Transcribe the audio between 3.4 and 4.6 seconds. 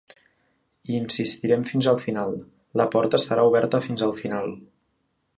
oberta fins al final.